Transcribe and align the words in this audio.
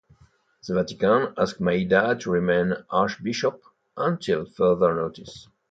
The 0.67 0.73
Vatican 0.73 1.35
asked 1.37 1.61
Maida 1.61 2.17
to 2.21 2.31
remain 2.31 2.73
archbishop 2.89 3.61
until 3.95 4.45
further 4.47 4.95
notice. 4.95 5.47